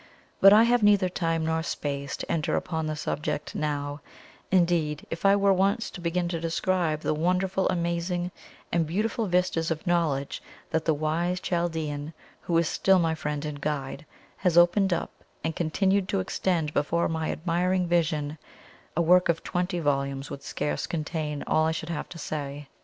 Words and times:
But 0.39 0.51
I 0.51 0.63
have 0.63 0.81
neither 0.81 1.09
time 1.09 1.45
nor 1.45 1.61
space 1.61 2.17
to 2.17 2.31
enter 2.31 2.55
upon 2.55 2.87
the 2.87 2.95
subject 2.95 3.53
now; 3.53 4.01
indeed, 4.49 5.05
if 5.11 5.27
I 5.27 5.35
were 5.35 5.53
once 5.53 5.91
to 5.91 6.01
begin 6.01 6.27
to 6.29 6.39
describe 6.41 7.01
the 7.01 7.13
wonderful, 7.13 7.69
amazing 7.69 8.31
and 8.71 8.87
beautiful 8.87 9.27
vistas 9.27 9.69
of 9.69 9.85
knowledge 9.85 10.41
that 10.71 10.85
the 10.85 10.95
wise 10.95 11.39
Chaldean, 11.39 12.15
who 12.41 12.57
is 12.57 12.67
still 12.67 12.97
my 12.97 13.13
friend 13.13 13.45
and 13.45 13.61
guide, 13.61 14.07
has 14.37 14.57
opened 14.57 14.91
up 14.91 15.11
and 15.43 15.55
continues 15.55 16.07
to 16.07 16.19
extend 16.19 16.73
before 16.73 17.07
my 17.07 17.31
admiring 17.31 17.85
vision, 17.85 18.39
a 18.97 19.03
work 19.03 19.29
of 19.29 19.43
twenty 19.43 19.79
volumes 19.79 20.31
would 20.31 20.41
scarce 20.41 20.87
contain 20.87 21.43
all 21.45 21.67
I 21.67 21.71
should 21.71 21.89
have 21.89 22.09
to 22.09 22.17
say. 22.17 22.69